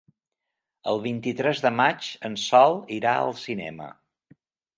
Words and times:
El 0.93 1.01
vint-i-tres 1.03 1.61
de 1.65 1.71
maig 1.81 2.07
en 2.31 2.39
Sol 2.45 2.75
irà 2.97 3.15
al 3.21 3.37
cinema. 3.45 3.93